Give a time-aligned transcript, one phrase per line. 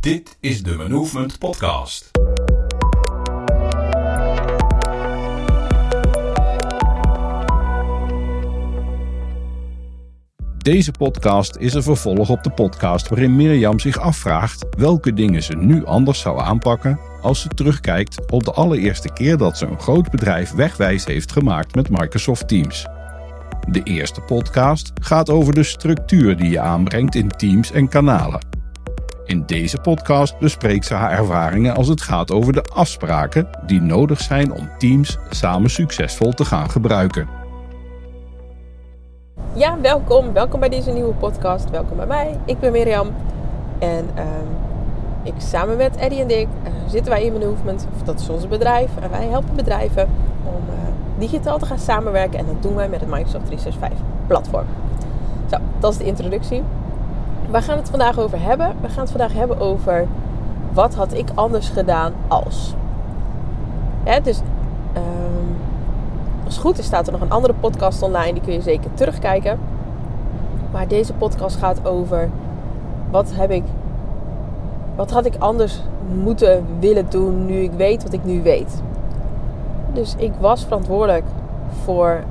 [0.00, 2.10] Dit is de Movement Podcast.
[10.58, 15.56] Deze podcast is een vervolg op de podcast waarin Mirjam zich afvraagt welke dingen ze
[15.56, 20.10] nu anders zou aanpakken als ze terugkijkt op de allereerste keer dat ze een groot
[20.10, 22.86] bedrijf wegwijs heeft gemaakt met Microsoft Teams.
[23.68, 28.49] De eerste podcast gaat over de structuur die je aanbrengt in teams en kanalen.
[29.30, 34.20] In deze podcast bespreekt ze haar ervaringen als het gaat over de afspraken die nodig
[34.20, 37.28] zijn om teams samen succesvol te gaan gebruiken.
[39.54, 40.32] Ja, welkom.
[40.32, 41.70] Welkom bij deze nieuwe podcast.
[41.70, 42.38] Welkom bij mij.
[42.44, 43.12] Ik ben Mirjam.
[43.78, 44.46] En ehm,
[45.22, 47.86] ik samen met Eddie en Dick uh, zitten wij in Movement.
[48.04, 48.90] Dat is ons bedrijf.
[49.00, 50.08] En wij helpen bedrijven
[50.44, 50.74] om uh,
[51.18, 52.38] digitaal te gaan samenwerken.
[52.38, 54.66] En dat doen wij met het Microsoft 365 platform.
[55.50, 56.62] Zo, dat is de introductie.
[57.50, 58.74] Waar gaan we het vandaag over hebben?
[58.80, 60.06] We gaan het vandaag hebben over
[60.72, 62.74] wat had ik anders gedaan als.
[64.04, 64.40] Ja, dus
[64.96, 65.56] um,
[66.44, 68.32] als goed is staat er nog een andere podcast online.
[68.32, 69.58] Die kun je zeker terugkijken.
[70.72, 72.30] Maar deze podcast gaat over
[73.10, 73.64] wat heb ik,
[74.96, 75.82] wat had ik anders
[76.22, 78.82] moeten willen doen nu ik weet wat ik nu weet.
[79.92, 81.24] Dus ik was verantwoordelijk
[81.84, 82.22] voor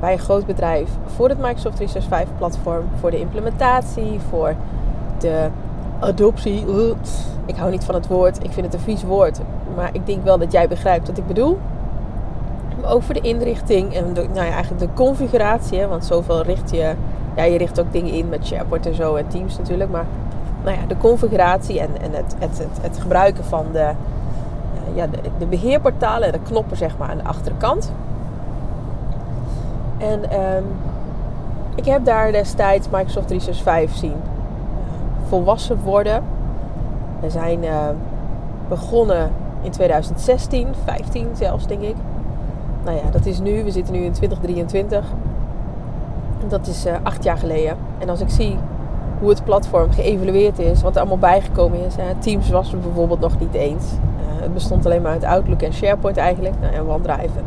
[0.00, 4.54] bij een groot bedrijf voor het Microsoft 365 platform, voor de implementatie, voor
[5.18, 5.48] de
[6.00, 6.64] adoptie.
[7.46, 9.40] Ik hou niet van het woord, ik vind het een vies woord,
[9.76, 11.58] maar ik denk wel dat jij begrijpt wat ik bedoel.
[12.80, 16.70] Maar ook voor de inrichting en de, nou ja, eigenlijk de configuratie, want zoveel richt
[16.70, 16.94] je,
[17.36, 20.06] ja, je richt ook dingen in met SharePoint en zo en Teams natuurlijk, maar
[20.64, 23.90] nou ja, de configuratie en, en het, het, het, gebruiken van de,
[24.94, 25.06] ja,
[25.38, 27.92] de, beheerportalen en de knoppen zeg maar aan de achterkant.
[29.98, 30.64] En um,
[31.74, 34.16] ik heb daar destijds Microsoft 365 zien
[35.28, 36.22] volwassen worden.
[37.20, 37.88] We zijn uh,
[38.68, 39.30] begonnen
[39.62, 41.94] in 2016, 15 zelfs denk ik.
[42.84, 45.04] Nou ja, dat is nu, we zitten nu in 2023.
[46.48, 47.76] Dat is uh, acht jaar geleden.
[47.98, 48.56] En als ik zie
[49.20, 51.94] hoe het platform geëvalueerd is, wat er allemaal bijgekomen is.
[52.18, 53.84] Teams was er bijvoorbeeld nog niet eens.
[53.92, 56.54] Uh, het bestond alleen maar uit Outlook en SharePoint eigenlijk.
[56.60, 57.38] Nou, en OneDrive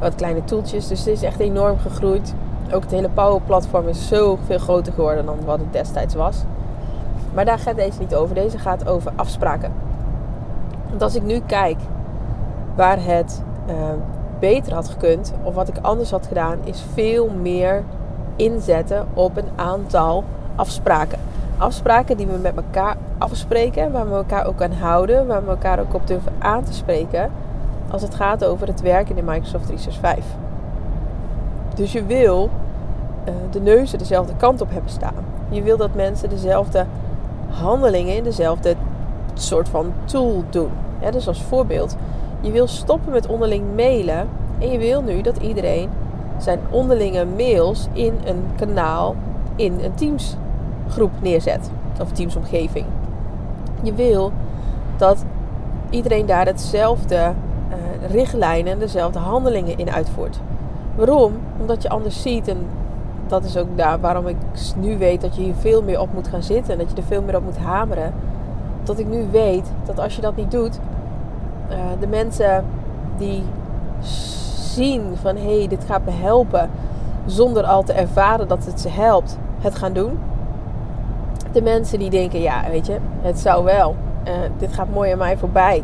[0.00, 0.88] wat kleine toeltjes.
[0.88, 2.34] Dus het is echt enorm gegroeid.
[2.72, 6.42] Ook het hele Power-platform is zo veel groter geworden dan wat het destijds was.
[7.34, 8.34] Maar daar gaat deze niet over.
[8.34, 9.72] Deze gaat over afspraken.
[10.88, 11.78] Want als ik nu kijk
[12.74, 13.74] waar het uh,
[14.38, 17.84] beter had gekund, of wat ik anders had gedaan, is veel meer
[18.36, 20.24] inzetten op een aantal
[20.56, 21.18] afspraken.
[21.58, 25.80] Afspraken die we met elkaar afspreken, waar we elkaar ook aan houden, waar we elkaar
[25.80, 27.30] ook op durven aan te spreken
[27.90, 30.24] als het gaat over het werken in Microsoft 365.
[31.74, 32.50] Dus je wil
[33.28, 35.24] uh, de neuzen dezelfde kant op hebben staan.
[35.48, 36.86] Je wil dat mensen dezelfde
[37.48, 38.74] handelingen in dezelfde
[39.34, 40.70] soort van tool doen.
[41.00, 41.96] Ja, dus als voorbeeld,
[42.40, 44.28] je wil stoppen met onderling mailen
[44.58, 45.90] en je wil nu dat iedereen
[46.38, 49.16] zijn onderlinge mails in een kanaal
[49.56, 50.36] in een Teams
[50.88, 51.70] groep neerzet
[52.00, 52.86] of Teams omgeving.
[53.82, 54.32] Je wil
[54.96, 55.24] dat
[55.90, 57.32] iedereen daar hetzelfde
[58.08, 60.40] richtlijnen, dezelfde handelingen in uitvoert.
[60.94, 61.32] Waarom?
[61.60, 62.66] Omdat je anders ziet, en
[63.26, 64.36] dat is ook daar waarom ik
[64.76, 67.02] nu weet dat je hier veel meer op moet gaan zitten en dat je er
[67.02, 68.12] veel meer op moet hameren.
[68.82, 70.78] Dat ik nu weet dat als je dat niet doet,
[71.70, 72.64] uh, de mensen
[73.16, 73.42] die
[74.00, 76.70] zien van hé, hey, dit gaat me helpen,
[77.26, 80.18] zonder al te ervaren dat het ze helpt, het gaan doen.
[81.52, 83.96] De mensen die denken, ja, weet je, het zou wel,
[84.28, 85.82] uh, dit gaat mooi aan mij voorbij.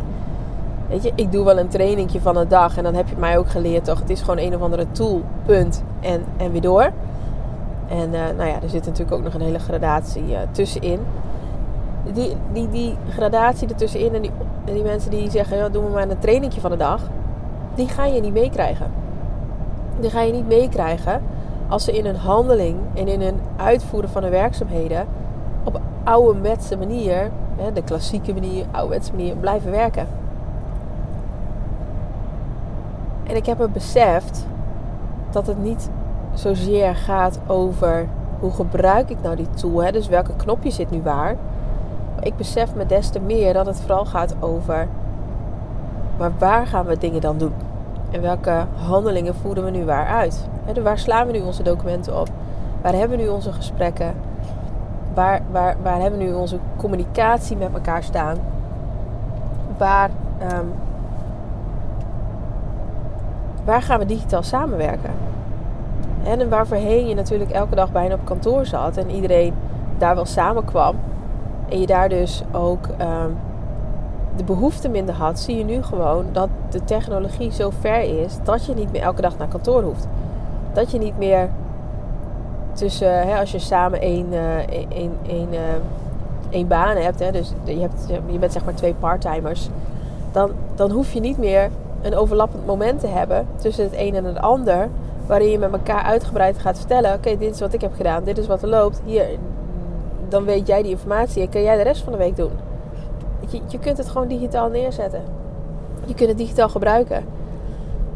[0.89, 3.39] Weet je, ik doe wel een trainingje van een dag en dan heb je mij
[3.39, 3.99] ook geleerd, toch?
[3.99, 6.91] Het is gewoon een of andere tool, punt, en, en weer door.
[7.89, 11.01] En uh, nou ja, er zit natuurlijk ook nog een hele gradatie uh, tussenin.
[12.13, 14.31] Die, die, die gradatie ertussenin en die,
[14.65, 17.01] die mensen die zeggen, ja, doen we maar een trainingje van de dag.
[17.75, 18.91] Die ga je niet meekrijgen.
[20.01, 21.23] Die ga je niet meekrijgen
[21.69, 25.07] als ze in hun handeling en in hun uitvoeren van hun werkzaamheden
[25.65, 27.31] op ouderwetse manier,
[27.73, 30.07] de klassieke manier, ouderwetse manier, blijven werken.
[33.27, 34.47] En ik heb me beseft
[35.31, 35.91] dat het niet
[36.35, 38.09] zozeer gaat over
[38.41, 39.93] hoe gebruik ik nou die tool, hè?
[39.93, 41.37] dus welke knopje zit nu waar.
[42.15, 44.89] Maar ik besef me des te meer dat het vooral gaat over,
[46.19, 47.53] maar waar gaan we dingen dan doen?
[48.11, 50.49] En welke handelingen voeren we nu waar uit?
[50.83, 52.29] Waar slaan we nu onze documenten op?
[52.83, 54.15] Waar hebben we nu onze gesprekken?
[55.15, 58.37] Waar, waar, waar hebben we nu onze communicatie met elkaar staan?
[59.79, 60.11] Waar,
[60.53, 60.73] um,
[63.67, 65.11] waar gaan we digitaal samenwerken?
[66.25, 69.55] En, en waar voorheen je natuurlijk elke dag bijna op kantoor zat en iedereen
[69.99, 70.97] daar wel samenkwam.
[71.69, 73.31] en je daar dus ook ehm,
[74.37, 78.67] de behoefte minder had, zie je nu gewoon dat de technologie zo ver is dat
[78.67, 80.07] je niet meer elke dag naar kantoor hoeft.
[80.73, 81.49] Dat je niet meer
[82.73, 84.57] tussen, hè, als je samen één, uh,
[85.27, 85.59] één, uh,
[86.51, 89.69] één baan hebt, hè, dus je, hebt, je bent zeg maar twee parttimers,
[90.33, 91.71] dan, dan hoef je niet meer
[92.07, 94.89] een overlappend moment te hebben tussen het een en het ander,
[95.27, 98.39] waarin je met elkaar uitgebreid gaat vertellen: oké, dit is wat ik heb gedaan, dit
[98.39, 99.27] is wat er loopt, hier,
[100.29, 102.53] dan weet jij die informatie en kan jij de rest van de week doen.
[103.49, 105.23] Je, je kunt het gewoon digitaal neerzetten.
[106.05, 107.25] Je kunt het digitaal gebruiken.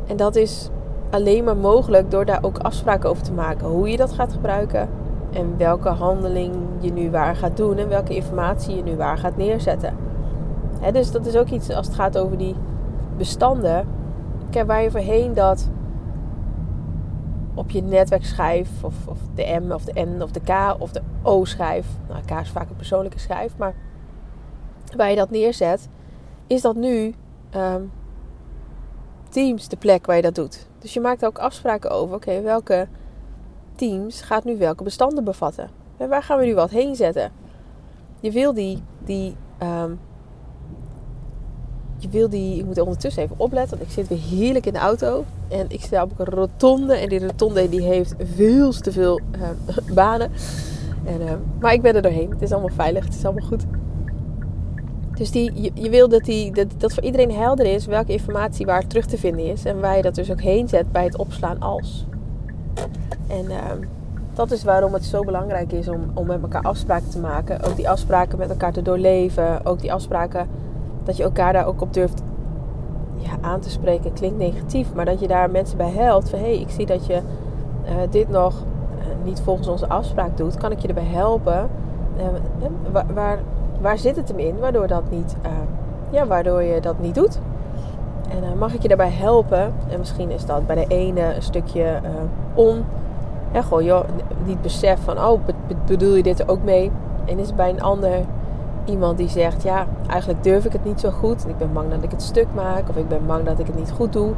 [0.07, 0.69] En dat is
[1.11, 3.67] alleen maar mogelijk door daar ook afspraken over te maken.
[3.67, 4.89] Hoe je dat gaat gebruiken
[5.33, 9.37] en welke handeling je nu waar gaat doen en welke informatie je nu waar gaat
[9.37, 9.97] neerzetten.
[10.93, 12.55] dus dat is ook iets als het gaat over die
[13.21, 13.87] bestanden.
[14.51, 15.71] Kijk, waar je voorheen dat
[17.55, 21.03] op je netwerkschijf of, of de M of de N of de K of de
[21.23, 21.87] O-schijf.
[22.09, 23.75] Nou, K is vaak een persoonlijke schijf, maar
[24.97, 25.89] waar je dat neerzet,
[26.47, 27.15] is dat nu
[27.57, 27.93] um,
[29.29, 30.69] Teams de plek waar je dat doet.
[30.79, 32.89] Dus je maakt ook afspraken over, oké, welke
[33.75, 35.71] Teams gaat nu welke bestanden bevatten?
[35.97, 37.33] En waar gaan we nu wat heen zetten?
[38.21, 40.01] Je wil die, die um,
[42.03, 44.73] je wil die, ik moet er ondertussen even opletten, want ik zit weer heerlijk in
[44.73, 45.25] de auto.
[45.49, 46.95] En ik sta op een rotonde.
[46.95, 50.31] En die rotonde die heeft veel te veel uh, banen.
[51.05, 52.31] En, uh, maar ik ben er doorheen.
[52.31, 53.05] Het is allemaal veilig.
[53.05, 53.65] Het is allemaal goed.
[55.15, 58.87] Dus die, je, wil dat, die, dat, dat voor iedereen helder is welke informatie waar
[58.87, 59.65] terug te vinden is.
[59.65, 62.07] En waar je dat dus ook heen zet bij het opslaan als.
[63.27, 63.57] En uh,
[64.35, 67.63] dat is waarom het zo belangrijk is om, om met elkaar afspraken te maken.
[67.63, 69.67] Ook die afspraken met elkaar te doorleven.
[69.67, 70.49] Ook die afspraken
[71.05, 72.23] dat je elkaar daar ook op durft
[73.17, 74.13] ja, aan te spreken.
[74.13, 76.31] Klinkt negatief, maar dat je daar mensen bij helpt.
[76.31, 80.37] Van hé, hey, ik zie dat je uh, dit nog uh, niet volgens onze afspraak
[80.37, 80.57] doet.
[80.57, 81.69] Kan ik je erbij helpen?
[82.17, 82.25] Uh,
[82.93, 83.39] waar, waar,
[83.81, 84.59] waar, zit het hem in?
[84.59, 85.37] Waardoor, dat niet,
[86.11, 87.39] ja, waardoor je dat niet doet.
[88.29, 89.75] En mag ik je daarbij helpen?
[89.89, 92.01] En misschien is dat bij de ene een stukje
[92.55, 92.85] on.
[93.53, 94.05] Ja, gewoon joh,
[94.45, 95.41] niet besef van, oh,
[95.87, 96.91] bedoel je dit er ook mee?
[97.25, 98.25] En is het bij een ander
[98.85, 101.49] iemand die zegt: Ja, eigenlijk durf ik het niet zo goed.
[101.49, 102.89] Ik ben bang dat ik het stuk maak.
[102.89, 104.29] Of ik ben bang dat ik het niet goed doe.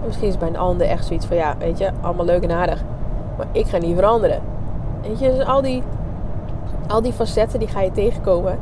[0.00, 2.50] En misschien is bij een ander echt zoiets van: Ja, weet je, allemaal leuk en
[2.50, 2.82] aardig.
[3.36, 4.40] Maar ik ga niet veranderen.
[5.02, 5.82] Weet je, dus al die,
[6.86, 8.58] al die facetten die ga je tegenkomen.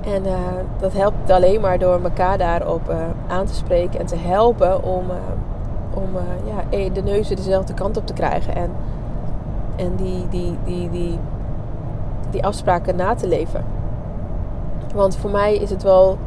[0.00, 0.32] En uh,
[0.78, 2.96] dat helpt alleen maar door elkaar daarop uh,
[3.28, 5.16] aan te spreken en te helpen om, uh,
[5.94, 6.08] om
[6.44, 8.54] ja, de neuzen dezelfde kant op te krijgen.
[8.54, 8.70] En,
[9.76, 11.18] en die, die, die, die,
[12.30, 13.64] die afspraken na te leven.
[14.94, 16.18] Want voor mij is het wel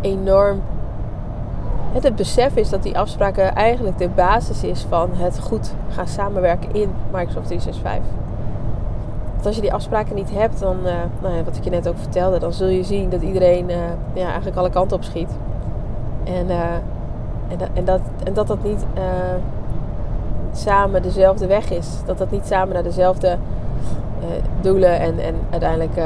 [0.00, 0.62] enorm.
[1.92, 6.74] Het, besef is dat die afspraken eigenlijk de basis is van het goed gaan samenwerken
[6.74, 8.12] in Microsoft 365.
[9.32, 10.92] Want als je die afspraken niet hebt, dan, uh,
[11.22, 13.76] nou ja, wat ik je net ook vertelde, dan zul je zien dat iedereen uh,
[14.12, 15.30] ja, eigenlijk alle kanten op schiet.
[16.24, 16.62] En, uh,
[17.74, 18.84] en, dat, en dat dat niet
[20.52, 21.88] samen dezelfde weg is.
[22.06, 23.36] Dat dat niet samen naar dezelfde
[24.60, 26.00] doelen en, en uiteindelijk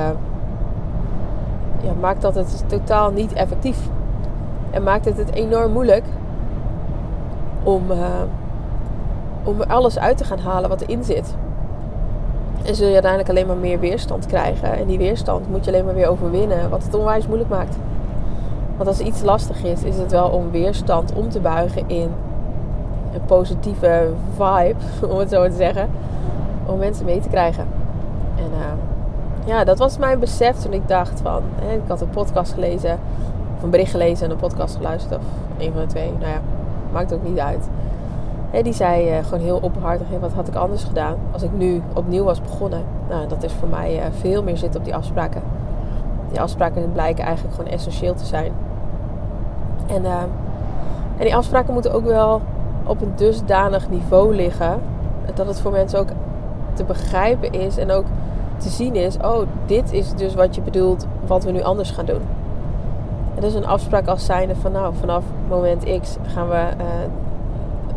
[1.83, 3.79] ja, maakt dat het totaal niet effectief.
[4.71, 6.05] En maakt het het enorm moeilijk
[7.63, 8.07] om, uh,
[9.45, 11.35] om alles uit te gaan halen wat erin zit.
[12.63, 14.73] En zul je uiteindelijk alleen maar meer weerstand krijgen.
[14.73, 17.77] En die weerstand moet je alleen maar weer overwinnen, wat het onwijs moeilijk maakt.
[18.77, 22.11] Want als iets lastig is, is het wel om weerstand om te buigen in
[23.13, 24.75] een positieve vibe,
[25.13, 25.91] om het zo te zeggen.
[26.67, 27.82] Om mensen mee te krijgen.
[29.45, 31.43] Ja, dat was mijn besef toen ik dacht van...
[31.55, 32.99] Hè, ik had een podcast gelezen,
[33.57, 35.17] of een bericht gelezen en een podcast geluisterd.
[35.17, 35.25] Of
[35.59, 36.13] een van de twee.
[36.19, 36.41] Nou ja,
[36.93, 37.69] maakt ook niet uit.
[38.63, 42.25] Die zei uh, gewoon heel openhartig, wat had ik anders gedaan als ik nu opnieuw
[42.25, 42.85] was begonnen.
[43.09, 45.43] Nou, dat is voor mij uh, veel meer zitten op die afspraken.
[46.29, 48.53] Die afspraken blijken eigenlijk gewoon essentieel te zijn.
[49.87, 50.21] En, uh,
[51.17, 52.41] en die afspraken moeten ook wel
[52.85, 54.81] op een dusdanig niveau liggen...
[55.35, 56.11] dat het voor mensen ook
[56.73, 58.05] te begrijpen is en ook
[58.63, 62.05] te zien is, oh, dit is dus wat je bedoelt, wat we nu anders gaan
[62.05, 62.21] doen.
[63.35, 66.87] En is een afspraak als zijnde van, nou, vanaf moment X gaan we uh,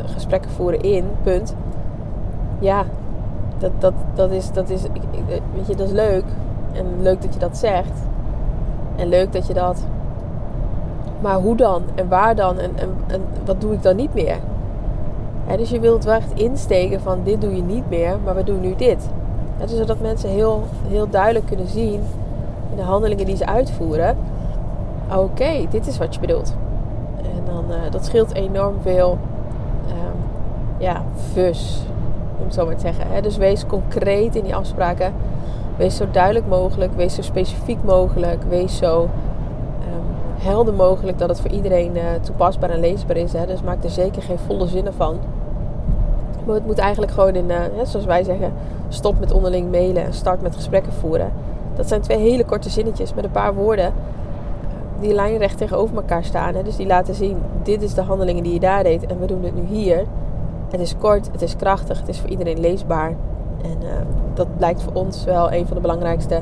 [0.05, 1.55] gesprekken voeren in, punt.
[2.59, 2.83] Ja,
[3.57, 4.81] dat, dat, dat is, dat is,
[5.53, 6.23] weet je, dat is leuk.
[6.73, 8.01] En leuk dat je dat zegt.
[8.95, 9.85] En leuk dat je dat.
[11.21, 11.83] Maar hoe dan?
[11.95, 12.59] En waar dan?
[12.59, 14.37] En, en, en wat doe ik dan niet meer?
[15.57, 18.59] dus je wilt wel echt insteken van dit doe je niet meer, maar we doen
[18.59, 19.09] nu dit.
[19.57, 22.01] Dus zodat mensen heel, heel duidelijk kunnen zien
[22.69, 24.17] in de handelingen die ze uitvoeren.
[25.15, 26.55] Oké, dit is wat je bedoelt.
[27.17, 29.17] En dan, uh, dat scheelt enorm veel
[29.87, 30.21] um,
[30.77, 31.79] ja, fus,
[32.37, 33.05] om het zo maar te zeggen.
[33.07, 33.21] Hè?
[33.21, 35.13] Dus wees concreet in die afspraken.
[35.77, 39.09] Wees zo duidelijk mogelijk, wees zo specifiek mogelijk, wees zo um,
[40.37, 43.33] helder mogelijk dat het voor iedereen uh, toepasbaar en leesbaar is.
[43.33, 43.45] Hè?
[43.45, 45.17] Dus maak er zeker geen volle zinnen van.
[46.45, 48.53] Maar het moet eigenlijk gewoon in, uh, zoals wij zeggen,
[48.89, 51.31] stop met onderling mailen en start met gesprekken voeren.
[51.75, 53.93] Dat zijn twee hele korte zinnetjes met een paar woorden
[54.99, 56.55] die lijnrecht tegenover elkaar staan.
[56.55, 56.63] Hè?
[56.63, 59.43] Dus die laten zien, dit is de handelingen die je daar deed en we doen
[59.43, 60.03] het nu hier.
[60.69, 63.09] Het is kort, het is krachtig, het is voor iedereen leesbaar.
[63.61, 63.89] En uh,
[64.33, 66.35] dat blijkt voor ons wel een van de belangrijkste,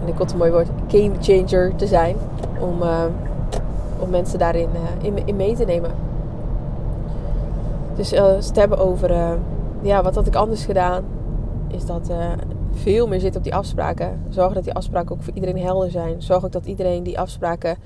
[0.00, 2.16] en ik komt een mooi woord, game changer te zijn.
[2.60, 2.82] Om,
[3.98, 4.68] om mensen daarin
[5.00, 5.90] in, in, mee te nemen.
[8.02, 9.38] Dus als het hebben over,
[9.82, 11.04] ja, wat had ik anders gedaan,
[11.68, 12.10] is dat
[12.72, 14.22] veel meer zit op die afspraken.
[14.28, 16.22] Zorg dat die afspraken ook voor iedereen helder zijn.
[16.22, 17.76] Zorg ook dat iedereen die afspraken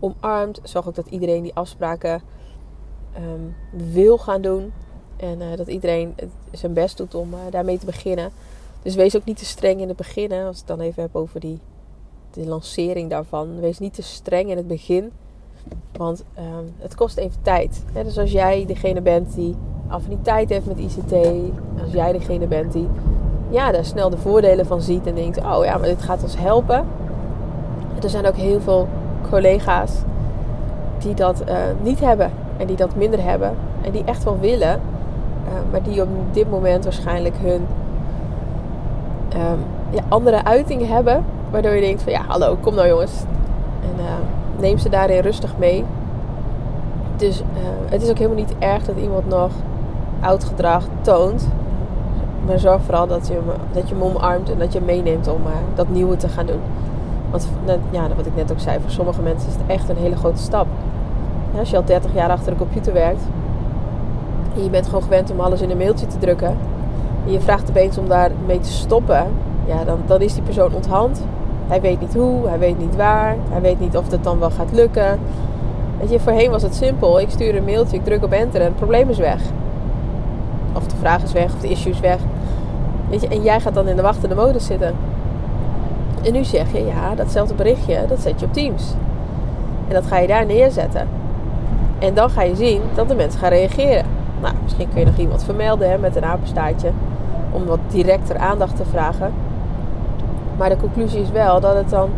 [0.00, 0.60] omarmt.
[0.62, 2.22] Zorg ook dat iedereen die afspraken
[3.18, 3.54] um,
[3.92, 4.72] wil gaan doen.
[5.16, 6.14] En uh, dat iedereen
[6.52, 8.30] zijn best doet om uh, daarmee te beginnen.
[8.82, 10.32] Dus wees ook niet te streng in het begin.
[10.32, 11.58] Als ik het dan even heb over die,
[12.30, 13.60] de lancering daarvan.
[13.60, 15.12] Wees niet te streng in het begin.
[15.96, 17.84] Want um, het kost even tijd.
[17.92, 19.56] Dus als jij degene bent die
[19.88, 21.12] affiniteit heeft met ICT.
[21.82, 22.88] Als jij degene bent die
[23.50, 26.38] ja, daar snel de voordelen van ziet en denkt: oh ja, maar dit gaat ons
[26.38, 26.84] helpen.
[28.02, 28.88] Er zijn ook heel veel
[29.30, 29.92] collega's
[30.98, 34.80] die dat uh, niet hebben en die dat minder hebben en die echt wel willen,
[35.44, 37.66] uh, maar die op dit moment waarschijnlijk hun
[39.34, 39.58] um,
[39.90, 43.22] ja, andere uitingen hebben, waardoor je denkt: van ja, hallo, kom nou jongens.
[43.82, 44.10] En uh,
[44.64, 45.84] neem ze daarin rustig mee.
[47.16, 47.42] Dus
[47.88, 49.50] het is ook helemaal niet erg dat iemand nog
[50.20, 51.48] oud gedrag toont.
[52.46, 53.38] Maar zorg vooral dat je,
[53.72, 56.46] dat je hem omarmt en dat je hem meeneemt om uh, dat nieuwe te gaan
[56.46, 56.60] doen.
[57.30, 57.48] Want
[57.90, 60.42] ja, wat ik net ook zei, voor sommige mensen is het echt een hele grote
[60.42, 60.66] stap.
[61.58, 63.22] Als je al 30 jaar achter de computer werkt
[64.56, 66.56] en je bent gewoon gewend om alles in een mailtje te drukken
[67.26, 69.26] en je vraagt opeens om daarmee te stoppen,
[69.66, 71.22] ja, dan, dan is die persoon onthand.
[71.68, 74.50] Hij weet niet hoe, hij weet niet waar, hij weet niet of het dan wel
[74.50, 75.18] gaat lukken.
[75.98, 77.20] Weet je, voorheen was het simpel.
[77.20, 79.40] Ik stuur een mailtje, ik druk op enter en het probleem is weg.
[80.72, 82.18] Of de vraag is weg, of de issue is weg.
[83.10, 84.94] Weet je, en jij gaat dan in de wachtende modus zitten.
[86.22, 88.94] En nu zeg je, ja, datzelfde berichtje, dat zet je op Teams.
[89.88, 91.08] En dat ga je daar neerzetten.
[91.98, 94.04] En dan ga je zien dat de mensen gaan reageren.
[94.40, 96.90] Nou, misschien kun je nog iemand vermelden hè, met een apenstaartje.
[97.50, 99.32] Om wat directer aandacht te vragen.
[100.56, 102.08] Maar de conclusie is wel dat het dan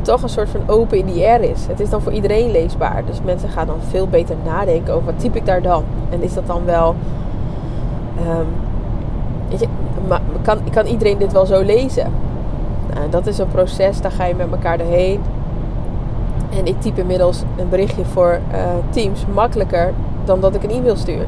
[0.00, 1.66] toch een soort van open in the air is.
[1.66, 3.02] Het is dan voor iedereen leesbaar.
[3.06, 5.84] Dus mensen gaan dan veel beter nadenken over wat typ ik daar dan.
[6.10, 6.94] En is dat dan wel
[8.18, 8.46] Um,
[9.48, 9.68] weet je,
[10.72, 12.12] kan, iedereen dit wel zo lezen?
[12.94, 15.20] Nou, dat is een proces, daar ga je met elkaar doorheen.
[16.58, 18.58] En ik type inmiddels een berichtje voor uh,
[18.90, 19.92] Teams makkelijker
[20.24, 21.26] dan dat ik een e-mail stuur.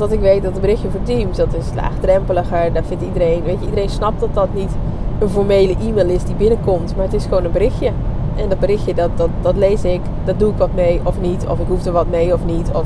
[0.00, 2.72] Omdat ik weet dat een berichtje voor Teams, dat is laagdrempeliger.
[2.72, 4.70] Daar vindt iedereen, weet je, iedereen snapt dat dat niet
[5.18, 6.96] een formele e-mail is die binnenkomt.
[6.96, 7.90] Maar het is gewoon een berichtje.
[8.36, 11.46] En dat berichtje, dat, dat, dat lees ik, dat doe ik wat mee of niet.
[11.46, 12.70] Of ik hoef er wat mee of niet.
[12.74, 12.84] Of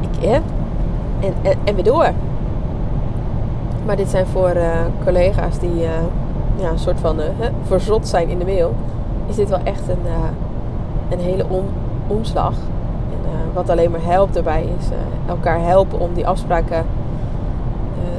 [0.00, 0.42] ik, en,
[1.42, 2.10] en, en weer door.
[3.86, 5.88] Maar dit zijn voor uh, collega's die uh,
[6.56, 7.26] ja, een soort van uh,
[7.62, 8.74] verzot zijn in de mail.
[9.26, 10.12] Is dit wel echt een,
[11.10, 11.64] een hele om,
[12.06, 12.54] omslag.
[13.54, 14.86] Wat alleen maar helpt daarbij is
[15.26, 16.86] elkaar helpen om die afspraken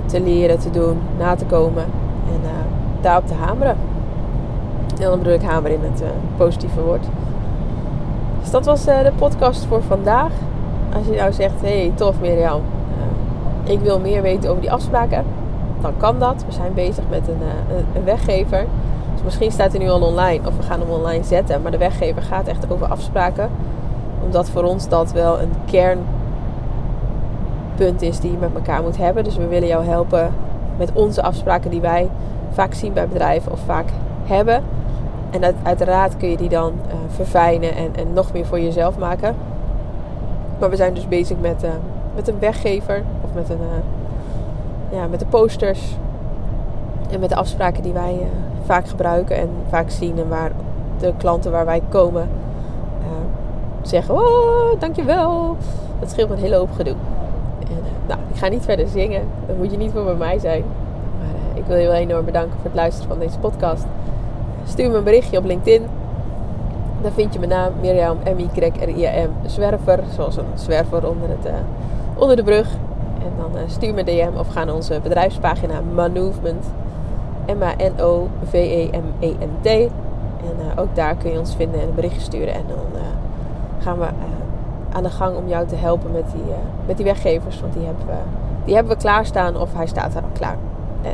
[0.06, 1.84] te leren, te doen, na te komen.
[2.34, 2.42] En
[3.02, 3.76] daarop te hameren.
[5.00, 6.04] En dan bedoel ik hameren in het
[6.38, 7.06] positieve woord.
[8.42, 10.32] Dus dat was de podcast voor vandaag.
[10.96, 12.62] Als je nou zegt, hey tof Mirjam,
[13.64, 15.26] ik wil meer weten over die afspraken,
[15.82, 16.44] dan kan dat.
[16.48, 18.66] We zijn bezig met een, eh, een, een weggever.
[19.14, 21.62] Dus misschien staat hij nu al online of we gaan hem online zetten.
[21.62, 23.50] Maar de weggever gaat echt over afspraken.
[24.24, 26.02] Omdat voor ons dat wel een kernpunt
[28.02, 29.24] is die je met elkaar moet hebben.
[29.24, 30.34] Dus we willen jou helpen
[30.78, 32.10] met onze afspraken die wij
[32.52, 33.90] vaak zien bij bedrijven of vaak
[34.24, 34.64] hebben.
[35.30, 39.36] En uiteraard kun je die dan uh, verfijnen en, en nog meer voor jezelf maken.
[40.60, 41.70] Maar we zijn dus bezig met, uh,
[42.16, 45.98] met een weggever of met, een, uh, ja, met de posters
[47.12, 48.18] en met de afspraken die wij
[48.66, 50.52] vaak gebruiken en vaak zien en waar
[51.00, 52.30] de klanten waar wij komen
[53.88, 55.58] zeggen: Oh, dankjewel.
[56.00, 56.96] Dat scheelt een hele hoop gedoe.
[57.60, 57.78] En,
[58.08, 60.64] nou, ik ga niet verder zingen, dat moet je niet voor bij mij zijn.
[61.20, 63.86] Maar ik wil je wel enorm bedanken voor het luisteren van deze podcast.
[64.66, 65.88] Stuur me een berichtje op LinkedIn.
[67.02, 70.00] Dan vind je mijn naam Mirjam M-Y-R-I-A-M Zwerver.
[70.16, 71.48] Zoals een zwerver onder het
[72.16, 72.68] onder de brug.
[73.24, 76.66] En dan stuur me DM of ga naar onze bedrijfspagina Manovement.
[77.58, 79.68] M-A-N-O-V-E-M-E-N-T.
[79.68, 79.90] En
[80.76, 82.54] ook daar kun je ons vinden en een berichtje sturen.
[82.54, 82.78] En dan
[83.86, 84.08] gaan we
[84.92, 86.54] aan de gang om jou te helpen met die,
[86.86, 87.62] met die weggevers.
[87.62, 88.18] Want die hebben, we,
[88.66, 90.58] die hebben we klaarstaan of hij staat er al klaar.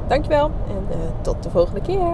[0.08, 2.14] dankjewel en tot de volgende keer.